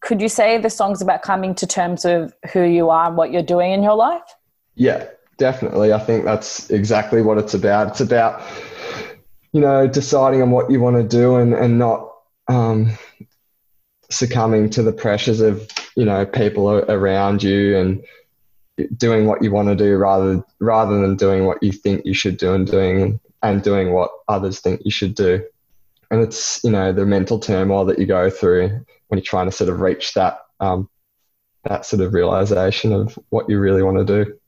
Could 0.00 0.20
you 0.20 0.28
say 0.28 0.58
the 0.58 0.70
song's 0.70 1.02
about 1.02 1.22
coming 1.22 1.54
to 1.56 1.66
terms 1.66 2.04
with 2.04 2.34
who 2.52 2.62
you 2.62 2.90
are 2.90 3.06
and 3.06 3.16
what 3.16 3.32
you're 3.32 3.42
doing 3.42 3.72
in 3.72 3.82
your 3.82 3.94
life? 3.94 4.22
Yeah, 4.74 5.06
definitely. 5.38 5.92
I 5.92 5.98
think 5.98 6.24
that's 6.24 6.70
exactly 6.70 7.22
what 7.22 7.38
it's 7.38 7.54
about. 7.54 7.88
It's 7.88 8.00
about, 8.00 8.42
you 9.52 9.60
know, 9.60 9.86
deciding 9.86 10.42
on 10.42 10.50
what 10.50 10.70
you 10.70 10.80
want 10.80 10.96
to 10.96 11.04
do 11.04 11.36
and, 11.36 11.54
and 11.54 11.78
not 11.78 12.12
um, 12.48 12.90
succumbing 14.10 14.70
to 14.70 14.82
the 14.82 14.92
pressures 14.92 15.40
of, 15.40 15.66
you 15.96 16.04
know, 16.04 16.26
people 16.26 16.68
around 16.68 17.42
you 17.42 17.76
and 17.76 18.04
doing 18.96 19.26
what 19.26 19.42
you 19.42 19.50
want 19.52 19.68
to 19.68 19.76
do 19.76 19.96
rather 19.96 20.42
rather 20.58 21.00
than 21.00 21.16
doing 21.16 21.46
what 21.46 21.62
you 21.62 21.70
think 21.70 22.04
you 22.04 22.14
should 22.14 22.36
do 22.36 22.54
and 22.54 22.66
doing 22.66 23.20
and 23.42 23.62
doing 23.62 23.92
what 23.92 24.10
others 24.28 24.60
think 24.60 24.80
you 24.84 24.90
should 24.90 25.14
do. 25.14 25.44
And 26.10 26.20
it's, 26.22 26.62
you 26.64 26.70
know, 26.70 26.92
the 26.92 27.06
mental 27.06 27.38
turmoil 27.38 27.84
that 27.86 27.98
you 27.98 28.06
go 28.06 28.30
through 28.30 28.68
when 29.08 29.18
you're 29.18 29.22
trying 29.22 29.46
to 29.46 29.52
sort 29.52 29.70
of 29.70 29.80
reach 29.80 30.14
that 30.14 30.38
um, 30.60 30.88
that 31.64 31.86
sort 31.86 32.02
of 32.02 32.12
realization 32.14 32.92
of 32.92 33.18
what 33.30 33.48
you 33.48 33.58
really 33.58 33.82
want 33.82 33.96
to 33.98 34.24
do. 34.24 34.38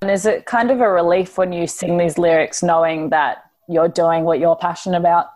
And 0.00 0.10
is 0.10 0.26
it 0.26 0.46
kind 0.46 0.70
of 0.70 0.80
a 0.80 0.88
relief 0.88 1.38
when 1.38 1.52
you 1.52 1.66
sing 1.66 1.98
these 1.98 2.18
lyrics 2.18 2.62
knowing 2.62 3.10
that 3.10 3.44
you're 3.68 3.88
doing 3.88 4.24
what 4.24 4.38
you're 4.38 4.56
passionate 4.56 4.96
about? 4.96 5.28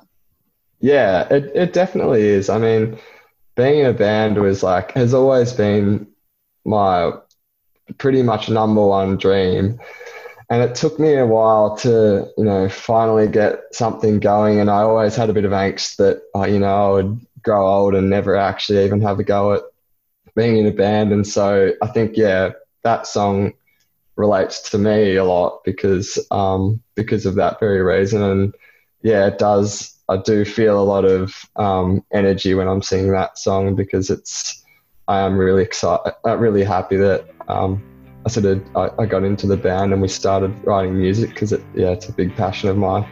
Yeah, 0.81 1.27
it, 1.33 1.51
it 1.55 1.73
definitely 1.73 2.23
is. 2.23 2.49
I 2.49 2.59
mean, 2.59 2.99
being 3.57 3.81
in 3.81 3.87
a 3.87 3.93
band 3.93 4.39
was 4.39 4.63
like, 4.63 4.93
has 4.93 5.15
always 5.15 5.53
been 5.53 6.07
my 6.65 7.13
pretty 7.99 8.23
much 8.23 8.49
number 8.49 8.85
one 8.85 9.17
dream. 9.17 9.81
And 10.49 10.63
it 10.63 10.77
took 10.77 11.01
me 11.01 11.15
a 11.15 11.27
while 11.27 11.77
to, 11.79 12.31
you 12.37 12.45
know, 12.45 12.69
finally 12.69 13.27
get 13.27 13.63
something 13.73 14.21
going. 14.21 14.61
And 14.61 14.71
I 14.71 14.83
always 14.83 15.17
had 15.17 15.29
a 15.29 15.33
bit 15.33 15.45
of 15.45 15.51
angst 15.51 15.97
that, 15.97 16.23
uh, 16.37 16.47
you 16.47 16.61
know, 16.61 16.91
I 16.91 16.93
would 16.93 17.27
grow 17.43 17.67
old 17.67 17.95
and 17.95 18.09
never 18.09 18.37
actually 18.37 18.85
even 18.85 19.01
have 19.03 19.19
a 19.19 19.25
go 19.25 19.55
at 19.55 19.63
being 20.37 20.57
in 20.57 20.67
a 20.67 20.71
band. 20.71 21.13
And 21.13 21.27
so 21.27 21.73
I 21.83 21.87
think, 21.89 22.17
yeah, 22.17 22.51
that 22.85 23.09
song 23.09 23.55
relates 24.17 24.71
to 24.71 24.79
me 24.79 25.17
a 25.17 25.25
lot 25.25 25.63
because 25.65 26.19
um, 26.31 26.83
because 26.95 27.27
of 27.27 27.35
that 27.37 27.61
very 27.61 27.83
reason. 27.83 28.23
And 28.23 28.55
yeah, 29.03 29.27
it 29.27 29.39
does. 29.39 29.95
I 30.09 30.17
do 30.17 30.45
feel 30.45 30.81
a 30.81 30.85
lot 30.85 31.05
of 31.05 31.35
um, 31.57 32.05
energy 32.13 32.55
when 32.55 32.69
I'm 32.69 32.83
singing 32.83 33.13
that 33.13 33.39
song 33.39 33.75
because 33.75 34.11
it's. 34.11 34.63
I 35.09 35.21
am 35.21 35.39
really 35.39 35.63
excited, 35.63 36.15
uh, 36.25 36.37
really 36.37 36.65
happy 36.65 36.97
that 36.97 37.29
um, 37.47 37.81
I 38.27 38.29
sort 38.29 38.47
of 38.47 38.77
I, 38.77 38.91
I, 38.99 39.07
got 39.07 39.23
into 39.23 39.47
the 39.47 39.57
band 39.57 39.93
and 39.93 40.03
we 40.03 40.09
started 40.09 40.51
writing 40.67 40.99
music 40.99 41.31
because 41.31 41.53
it 41.53 41.63
yeah 41.75 41.93
it's 41.93 42.09
a 42.09 42.13
big 42.13 42.35
passion 42.35 42.69
of 42.69 42.77
mine. 42.77 43.07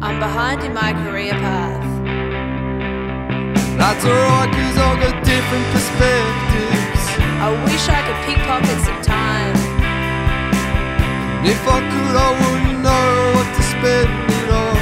I'm 0.00 0.18
behind 0.18 0.64
in 0.64 0.72
my 0.72 0.96
career 1.04 1.32
path. 1.32 1.84
That's 3.76 4.04
alright, 4.08 4.48
cause 4.48 4.78
I've 4.80 4.98
got 5.04 5.12
different 5.28 5.66
perspectives. 5.76 7.04
I 7.36 7.52
wish 7.68 7.84
I 7.84 8.00
could 8.00 8.20
pickpocket 8.24 8.80
some 8.80 9.02
time. 9.04 9.52
If 11.44 11.60
I 11.68 11.78
could, 11.92 12.16
I 12.16 12.30
wouldn't 12.32 12.80
know 12.80 13.12
what 13.36 13.48
to 13.52 13.62
spend 13.62 14.08
it 14.08 14.48
on. 14.48 14.76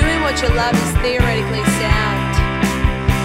Doing 0.00 0.20
what 0.24 0.40
you 0.40 0.48
love 0.56 0.72
is 0.72 0.92
theoretically 1.04 1.64
sound. 1.84 2.32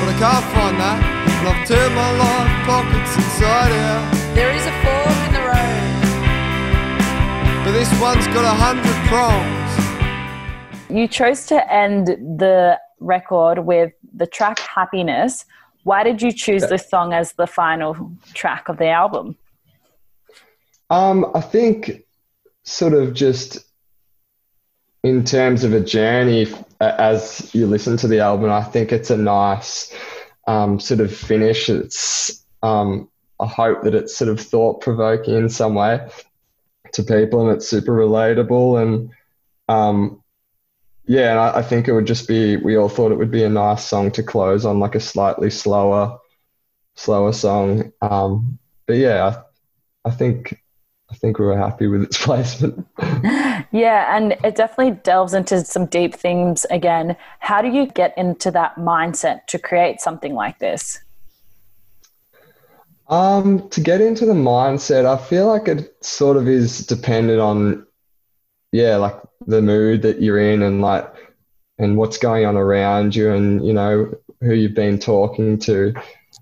But 0.03 0.07
I 0.11 0.15
can't 0.19 0.47
find 0.51 0.75
that, 0.83 0.99
and 0.99 1.47
I've 1.47 1.63
turned 1.63 1.95
my 1.95 2.11
life 2.19 2.51
pockets 2.67 3.15
inside 3.15 3.71
out. 3.71 4.19
There 4.35 4.51
is 4.51 4.65
a 4.67 4.71
fork 4.83 4.89
in 4.91 5.03
the 5.03 5.07
road. 5.07 5.18
But 7.63 7.71
this 7.71 7.89
one's 8.01 8.27
got 8.27 8.45
a 8.45 8.55
hundred 8.55 8.95
prongs. 9.07 9.59
You 10.89 11.07
chose 11.07 11.45
to 11.47 11.71
end 11.71 12.07
the 12.07 12.79
record 12.99 13.59
with 13.59 13.93
the 14.13 14.27
track 14.27 14.59
Happiness. 14.59 15.45
Why 15.83 16.03
did 16.03 16.21
you 16.21 16.31
choose 16.31 16.67
this 16.67 16.89
song 16.89 17.13
as 17.13 17.33
the 17.33 17.47
final 17.47 18.11
track 18.33 18.69
of 18.69 18.77
the 18.77 18.89
album? 18.89 19.37
Um, 20.89 21.31
I 21.35 21.41
think 21.41 22.03
sort 22.63 22.93
of 22.93 23.13
just 23.13 23.59
in 25.03 25.23
terms 25.23 25.63
of 25.63 25.73
a 25.73 25.79
journey 25.79 26.47
as 26.81 27.53
you 27.53 27.67
listen 27.67 27.97
to 27.97 28.07
the 28.07 28.19
album, 28.19 28.49
I 28.49 28.63
think 28.63 28.91
it's 28.91 29.09
a 29.09 29.17
nice 29.17 29.95
um, 30.47 30.79
sort 30.79 30.99
of 30.99 31.15
finish. 31.15 31.69
It's 31.69 32.43
um, 32.63 33.09
I 33.39 33.47
hope 33.47 33.83
that 33.83 33.95
it's 33.95 34.15
sort 34.15 34.29
of 34.29 34.39
thought 34.39 34.81
provoking 34.81 35.35
in 35.35 35.49
some 35.49 35.75
way 35.75 36.07
to 36.93 37.03
people, 37.03 37.41
and 37.41 37.55
it's 37.55 37.67
super 37.67 37.93
relatable. 37.93 38.81
And 38.81 39.11
um, 39.67 40.21
yeah, 41.05 41.31
and 41.31 41.39
I, 41.39 41.59
I, 41.59 41.61
think 41.61 41.87
it 41.87 41.93
would 41.93 42.07
just 42.07 42.27
be. 42.27 42.57
We 42.57 42.77
all 42.77 42.89
thought 42.89 43.11
it 43.11 43.17
would 43.17 43.31
be 43.31 43.43
a 43.43 43.49
nice 43.49 43.85
song 43.85 44.11
to 44.11 44.23
close 44.23 44.65
on, 44.65 44.79
like 44.79 44.95
a 44.95 44.99
slightly 44.99 45.49
slower, 45.49 46.17
slower 46.95 47.33
song. 47.33 47.91
Um, 48.01 48.59
but 48.85 48.97
yeah, 48.97 49.41
I, 50.05 50.09
I 50.09 50.11
think 50.11 50.61
I 51.11 51.15
think 51.15 51.39
we 51.39 51.45
were 51.45 51.57
happy 51.57 51.87
with 51.87 52.03
its 52.03 52.17
placement. 52.23 52.85
yeah, 53.71 54.15
and 54.15 54.33
it 54.43 54.55
definitely 54.55 54.99
delves 55.03 55.33
into 55.33 55.63
some 55.65 55.85
deep 55.85 56.15
themes 56.15 56.65
again. 56.69 57.15
How 57.39 57.61
do 57.61 57.69
you 57.69 57.87
get 57.87 58.17
into 58.17 58.51
that 58.51 58.75
mindset 58.75 59.45
to 59.47 59.59
create 59.59 60.01
something 60.01 60.33
like 60.33 60.59
this? 60.59 60.99
Um, 63.09 63.67
to 63.69 63.81
get 63.81 64.01
into 64.01 64.25
the 64.25 64.33
mindset, 64.33 65.05
I 65.05 65.17
feel 65.17 65.47
like 65.47 65.67
it 65.67 66.03
sort 66.03 66.37
of 66.37 66.47
is 66.47 66.85
dependent 66.85 67.39
on, 67.39 67.87
yeah, 68.71 68.97
like 68.97 69.19
the 69.47 69.61
mood 69.61 70.03
that 70.03 70.21
you're 70.21 70.39
in 70.39 70.61
and 70.61 70.81
like, 70.81 71.11
and 71.79 71.97
what's 71.97 72.17
going 72.17 72.45
on 72.45 72.55
around 72.55 73.15
you 73.15 73.31
and, 73.31 73.65
you 73.65 73.73
know, 73.73 74.13
who 74.41 74.53
you've 74.53 74.75
been 74.75 74.99
talking 74.99 75.57
to. 75.59 75.93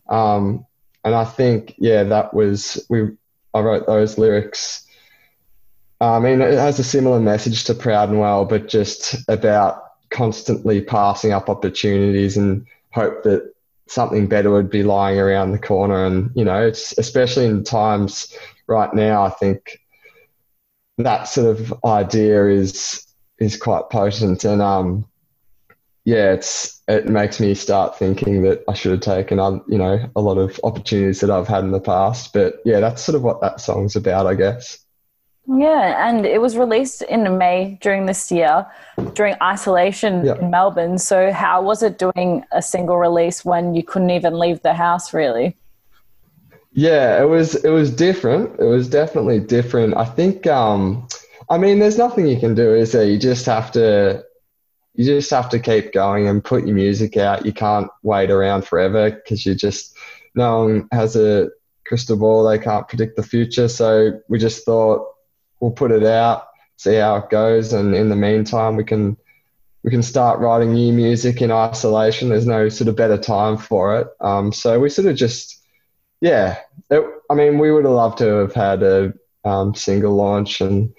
Um, 0.09 0.65
and 1.05 1.15
I 1.15 1.23
think, 1.23 1.75
yeah, 1.77 2.03
that 2.03 2.33
was, 2.33 2.85
we, 2.89 3.11
I 3.53 3.61
wrote 3.61 3.87
those 3.87 4.17
lyrics. 4.17 4.85
I 6.01 6.19
mean, 6.19 6.41
it 6.41 6.53
has 6.53 6.79
a 6.79 6.83
similar 6.83 7.19
message 7.19 7.63
to 7.65 7.73
Proud 7.73 8.09
and 8.09 8.19
Well, 8.19 8.45
but 8.45 8.67
just 8.67 9.15
about 9.29 9.83
constantly 10.09 10.81
passing 10.81 11.31
up 11.31 11.49
opportunities 11.49 12.35
and 12.35 12.65
hope 12.91 13.23
that 13.23 13.53
something 13.87 14.27
better 14.27 14.51
would 14.51 14.69
be 14.69 14.83
lying 14.83 15.19
around 15.19 15.51
the 15.51 15.59
corner. 15.59 16.05
And, 16.05 16.31
you 16.35 16.43
know, 16.43 16.65
it's 16.65 16.97
especially 16.97 17.45
in 17.45 17.63
times 17.63 18.33
right 18.67 18.93
now, 18.93 19.23
I 19.23 19.29
think 19.29 19.79
that 20.97 21.25
sort 21.25 21.47
of 21.47 21.73
idea 21.85 22.47
is 22.47 23.05
is 23.39 23.57
quite 23.57 23.89
potent. 23.89 24.43
And 24.43 24.61
um, 24.61 25.05
yeah, 26.05 26.33
it's 26.33 26.81
it 26.87 27.07
makes 27.07 27.39
me 27.39 27.53
start 27.53 27.97
thinking 27.97 28.43
that 28.43 28.63
I 28.67 28.73
should 28.73 28.91
have 28.91 29.01
taken 29.01 29.39
on, 29.39 29.61
you 29.67 29.77
know, 29.77 30.09
a 30.15 30.21
lot 30.21 30.37
of 30.37 30.59
opportunities 30.63 31.19
that 31.21 31.29
I've 31.29 31.47
had 31.47 31.63
in 31.63 31.71
the 31.71 31.81
past. 31.81 32.33
But 32.33 32.61
yeah, 32.65 32.79
that's 32.79 33.03
sort 33.03 33.15
of 33.15 33.23
what 33.23 33.41
that 33.41 33.59
song's 33.59 33.95
about, 33.95 34.25
I 34.25 34.35
guess. 34.35 34.79
Yeah, 35.47 36.09
and 36.09 36.25
it 36.25 36.41
was 36.41 36.57
released 36.57 37.03
in 37.03 37.37
May 37.37 37.77
during 37.81 38.05
this 38.05 38.31
year, 38.31 38.65
during 39.13 39.35
isolation 39.41 40.25
yeah. 40.25 40.35
in 40.35 40.51
Melbourne. 40.51 40.97
So, 40.97 41.31
how 41.31 41.61
was 41.61 41.81
it 41.83 41.97
doing 41.97 42.43
a 42.51 42.61
single 42.61 42.97
release 42.97 43.45
when 43.45 43.73
you 43.73 43.81
couldn't 43.81 44.09
even 44.09 44.37
leave 44.37 44.61
the 44.61 44.73
house, 44.73 45.13
really? 45.13 45.55
Yeah, 46.73 47.21
it 47.21 47.25
was 47.25 47.55
it 47.55 47.69
was 47.69 47.89
different. 47.89 48.59
It 48.59 48.65
was 48.65 48.87
definitely 48.87 49.39
different. 49.39 49.95
I 49.95 50.05
think 50.05 50.45
um 50.45 51.07
I 51.49 51.57
mean 51.57 51.79
there's 51.79 51.97
nothing 51.97 52.27
you 52.27 52.39
can 52.39 52.53
do, 52.53 52.75
is 52.75 52.91
there? 52.91 53.03
You 53.03 53.17
just 53.17 53.47
have 53.47 53.71
to 53.71 54.23
you 54.93 55.05
just 55.05 55.31
have 55.31 55.49
to 55.49 55.59
keep 55.59 55.93
going 55.93 56.27
and 56.27 56.43
put 56.43 56.67
your 56.67 56.75
music 56.75 57.17
out. 57.17 57.45
You 57.45 57.53
can't 57.53 57.89
wait 58.03 58.29
around 58.29 58.65
forever 58.65 59.09
because 59.09 59.43
you 59.43 59.55
just 59.55 59.95
no 60.35 60.65
one 60.65 60.87
has 60.91 61.15
a 61.15 61.49
crystal 61.87 62.17
ball. 62.17 62.47
They 62.47 62.59
can't 62.59 62.87
predict 62.87 63.15
the 63.15 63.23
future. 63.23 63.69
So 63.69 64.19
we 64.27 64.37
just 64.37 64.63
thought 64.63 65.07
we'll 65.59 65.71
put 65.71 65.91
it 65.91 66.03
out, 66.03 66.47
see 66.77 66.95
how 66.95 67.17
it 67.17 67.29
goes, 67.29 67.73
and 67.73 67.95
in 67.95 68.09
the 68.09 68.15
meantime 68.15 68.75
we 68.75 68.83
can 68.83 69.17
we 69.83 69.91
can 69.91 70.03
start 70.03 70.39
writing 70.39 70.73
new 70.73 70.91
music 70.91 71.41
in 71.41 71.51
isolation. 71.51 72.29
There's 72.29 72.45
no 72.45 72.67
sort 72.67 72.89
of 72.89 72.95
better 72.95 73.17
time 73.17 73.57
for 73.57 73.99
it. 73.99 74.07
Um, 74.19 74.51
so 74.51 74.79
we 74.79 74.89
sort 74.89 75.07
of 75.07 75.15
just 75.15 75.63
yeah. 76.19 76.57
It, 76.89 77.03
I 77.29 77.35
mean, 77.35 77.57
we 77.57 77.71
would 77.71 77.85
have 77.85 77.93
loved 77.93 78.17
to 78.19 78.25
have 78.25 78.53
had 78.53 78.83
a 78.83 79.13
um, 79.45 79.75
single 79.75 80.15
launch 80.15 80.61
and 80.61 80.93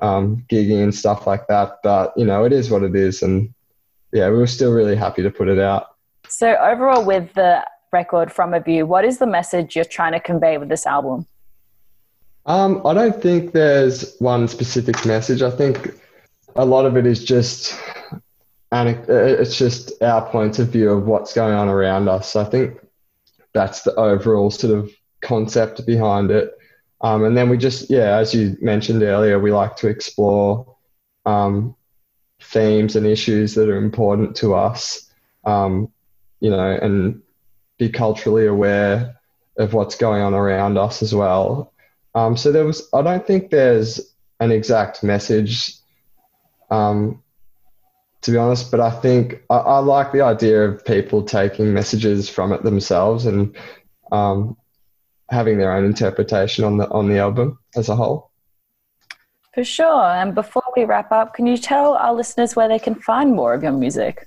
um, 0.00 0.44
gigging 0.50 0.82
and 0.82 0.94
stuff 0.94 1.26
like 1.26 1.46
that. 1.48 1.78
But 1.82 2.12
you 2.16 2.24
know, 2.24 2.44
it 2.44 2.52
is 2.52 2.70
what 2.70 2.82
it 2.82 2.94
is, 2.94 3.22
and 3.22 3.54
yeah, 4.12 4.28
we 4.28 4.36
were 4.36 4.46
still 4.46 4.72
really 4.72 4.96
happy 4.96 5.22
to 5.22 5.30
put 5.30 5.48
it 5.48 5.58
out. 5.58 5.94
So 6.28 6.56
overall, 6.56 7.04
with 7.04 7.32
the 7.34 7.64
record 7.92 8.32
from 8.32 8.52
a 8.52 8.60
view, 8.60 8.84
what 8.84 9.04
is 9.04 9.18
the 9.18 9.26
message 9.26 9.76
you're 9.76 9.84
trying 9.84 10.12
to 10.12 10.20
convey 10.20 10.58
with 10.58 10.68
this 10.68 10.86
album? 10.86 11.26
Um, 12.46 12.80
I 12.86 12.94
don't 12.94 13.20
think 13.20 13.52
there's 13.52 14.16
one 14.18 14.46
specific 14.48 15.04
message. 15.04 15.42
I 15.42 15.50
think 15.50 15.94
a 16.54 16.64
lot 16.64 16.86
of 16.86 16.96
it 16.96 17.06
is 17.06 17.24
just 17.24 17.78
and 18.72 18.88
it's 19.08 19.56
just 19.56 20.02
our 20.02 20.28
point 20.30 20.58
of 20.58 20.68
view 20.68 20.90
of 20.90 21.06
what's 21.06 21.32
going 21.32 21.54
on 21.54 21.68
around 21.68 22.08
us. 22.08 22.36
I 22.36 22.44
think 22.44 22.78
that's 23.52 23.82
the 23.82 23.94
overall 23.94 24.50
sort 24.50 24.76
of 24.76 24.90
concept 25.22 25.86
behind 25.86 26.30
it. 26.30 26.52
Um, 27.00 27.24
and 27.24 27.36
then 27.36 27.48
we 27.48 27.58
just, 27.58 27.90
yeah, 27.90 28.16
as 28.16 28.34
you 28.34 28.56
mentioned 28.60 29.02
earlier, 29.02 29.38
we 29.38 29.52
like 29.52 29.76
to 29.76 29.88
explore 29.88 30.76
um, 31.26 31.76
themes 32.40 32.96
and 32.96 33.06
issues 33.06 33.54
that 33.54 33.68
are 33.68 33.76
important 33.76 34.36
to 34.36 34.54
us, 34.54 35.10
um, 35.44 35.90
you 36.40 36.50
know, 36.50 36.78
and 36.82 37.22
be 37.78 37.88
culturally 37.88 38.46
aware 38.46 39.16
of 39.58 39.74
what's 39.74 39.96
going 39.96 40.22
on 40.22 40.34
around 40.34 40.76
us 40.76 41.02
as 41.02 41.14
well. 41.14 41.72
Um, 42.16 42.34
so 42.34 42.50
there 42.50 42.64
was, 42.64 42.88
I 42.94 43.02
don't 43.02 43.26
think 43.26 43.50
there's 43.50 44.00
an 44.40 44.50
exact 44.50 45.02
message, 45.02 45.74
um, 46.70 47.22
to 48.22 48.30
be 48.30 48.38
honest, 48.38 48.70
but 48.70 48.80
I 48.80 48.90
think 48.90 49.42
I, 49.50 49.56
I, 49.56 49.78
like 49.80 50.12
the 50.12 50.22
idea 50.22 50.64
of 50.64 50.82
people 50.82 51.22
taking 51.22 51.74
messages 51.74 52.30
from 52.30 52.52
it 52.52 52.62
themselves 52.62 53.26
and 53.26 53.54
um, 54.12 54.56
having 55.28 55.58
their 55.58 55.72
own 55.72 55.84
interpretation 55.84 56.64
on 56.64 56.78
the 56.78 56.88
on 56.88 57.06
the 57.08 57.18
album 57.18 57.58
as 57.76 57.90
a 57.90 57.94
whole. 57.94 58.30
For 59.52 59.62
sure. 59.62 60.02
And 60.02 60.34
before 60.34 60.64
we 60.74 60.84
wrap 60.84 61.12
up, 61.12 61.34
can 61.34 61.46
you 61.46 61.58
tell 61.58 61.94
our 61.94 62.14
listeners 62.14 62.56
where 62.56 62.68
they 62.68 62.78
can 62.78 62.94
find 62.94 63.34
more 63.34 63.52
of 63.52 63.62
your 63.62 63.72
music? 63.72 64.26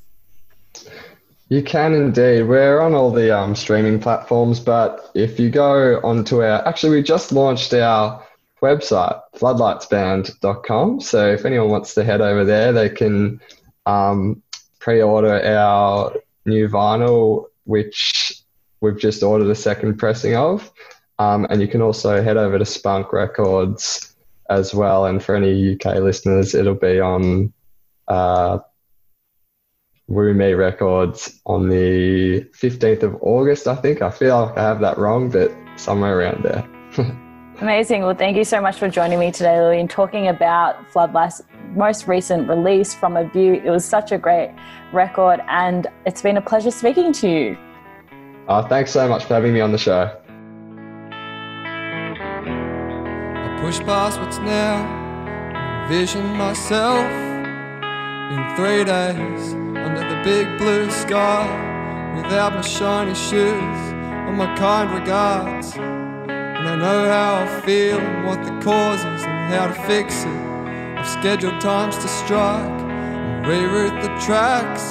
You 1.49 1.63
can 1.63 1.93
indeed. 1.93 2.43
We're 2.43 2.79
on 2.79 2.93
all 2.93 3.11
the 3.11 3.35
um, 3.35 3.55
streaming 3.55 3.99
platforms, 3.99 4.59
but 4.59 5.09
if 5.15 5.39
you 5.39 5.49
go 5.49 5.99
onto 6.03 6.43
our, 6.43 6.67
actually, 6.67 6.97
we 6.97 7.03
just 7.03 7.31
launched 7.31 7.73
our 7.73 8.23
website, 8.61 9.19
floodlightsband.com. 9.35 11.01
So 11.01 11.27
if 11.27 11.45
anyone 11.45 11.69
wants 11.69 11.95
to 11.95 12.03
head 12.03 12.21
over 12.21 12.45
there, 12.45 12.71
they 12.71 12.87
can 12.87 13.41
um, 13.87 14.43
pre 14.77 15.01
order 15.01 15.43
our 15.43 16.13
new 16.45 16.69
vinyl, 16.69 17.45
which 17.63 18.43
we've 18.81 18.99
just 18.99 19.23
ordered 19.23 19.49
a 19.49 19.55
second 19.55 19.97
pressing 19.97 20.35
of. 20.35 20.71
Um, 21.17 21.47
and 21.49 21.61
you 21.61 21.67
can 21.67 21.81
also 21.81 22.21
head 22.21 22.37
over 22.37 22.59
to 22.59 22.65
Spunk 22.65 23.11
Records 23.11 24.15
as 24.51 24.73
well. 24.75 25.05
And 25.05 25.23
for 25.23 25.35
any 25.35 25.73
UK 25.73 25.95
listeners, 25.95 26.53
it'll 26.53 26.75
be 26.75 26.99
on 26.99 27.51
uh, 28.07 28.59
Woo 30.09 30.33
Records 30.33 31.39
on 31.45 31.69
the 31.69 32.41
15th 32.59 33.03
of 33.03 33.15
August, 33.21 33.67
I 33.67 33.75
think. 33.75 34.01
I 34.01 34.09
feel 34.09 34.41
like 34.41 34.57
I 34.57 34.63
have 34.63 34.79
that 34.81 34.97
wrong, 34.97 35.29
but 35.29 35.51
somewhere 35.77 36.17
around 36.19 36.43
there. 36.43 36.67
Amazing. 37.61 38.01
Well, 38.01 38.15
thank 38.15 38.35
you 38.35 38.43
so 38.43 38.59
much 38.59 38.77
for 38.77 38.89
joining 38.89 39.19
me 39.19 39.31
today, 39.31 39.59
Lily, 39.59 39.79
and 39.79 39.89
talking 39.89 40.27
about 40.27 40.77
Floodlight's 40.91 41.43
most 41.75 42.07
recent 42.07 42.49
release, 42.49 42.93
From 42.93 43.17
a 43.17 43.25
View. 43.25 43.53
It 43.53 43.69
was 43.69 43.85
such 43.85 44.11
a 44.11 44.17
great 44.17 44.51
record, 44.93 45.41
and 45.47 45.85
it's 46.07 46.23
been 46.23 46.37
a 46.37 46.41
pleasure 46.41 46.71
speaking 46.71 47.13
to 47.13 47.29
you. 47.29 47.57
Uh, 48.47 48.67
thanks 48.67 48.91
so 48.91 49.07
much 49.07 49.25
for 49.25 49.35
having 49.35 49.53
me 49.53 49.61
on 49.61 49.71
the 49.71 49.77
show. 49.77 50.17
I 53.35 53.59
push 53.61 53.79
past 53.81 54.19
what's 54.19 54.39
now, 54.39 55.83
envision 55.83 56.25
myself 56.35 57.28
in 58.29 58.55
three 58.55 58.83
days 58.83 59.53
under 59.53 60.07
the 60.07 60.21
big 60.23 60.59
blue 60.59 60.87
sky 60.91 61.47
without 62.15 62.53
my 62.53 62.61
shiny 62.61 63.15
shoes 63.15 63.79
or 64.27 64.33
my 64.33 64.55
kind 64.55 64.91
regards. 64.93 65.75
And 65.75 66.69
I 66.69 66.75
know 66.75 67.05
how 67.09 67.43
I 67.43 67.61
feel 67.61 67.97
and 67.97 68.27
what 68.27 68.43
the 68.43 68.51
cause 68.63 68.99
is 68.99 69.23
and 69.23 69.53
how 69.53 69.65
to 69.65 69.73
fix 69.87 70.13
it. 70.23 70.27
I've 70.99 71.07
scheduled 71.07 71.59
times 71.59 71.97
to 71.97 72.07
strike 72.07 72.69
and 72.69 73.45
reroute 73.47 73.99
the 74.03 74.23
tracks 74.23 74.83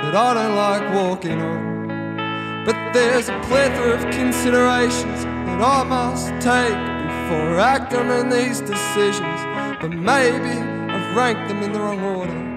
that 0.00 0.16
I 0.16 0.32
don't 0.32 0.56
like 0.56 0.94
walking 0.94 1.38
on. 1.38 2.64
But 2.64 2.76
there's 2.94 3.28
a 3.28 3.38
plethora 3.40 3.92
of 3.92 4.02
considerations 4.14 5.24
that 5.24 5.60
I 5.60 5.84
must 5.84 6.28
take 6.40 6.80
before 7.04 7.60
acting 7.60 8.10
on 8.10 8.30
these 8.30 8.60
decisions. 8.62 9.40
But 9.82 9.90
maybe 9.90 10.56
I've 10.92 11.14
ranked 11.14 11.48
them 11.48 11.62
in 11.62 11.72
the 11.72 11.80
wrong 11.80 12.00
order. 12.00 12.49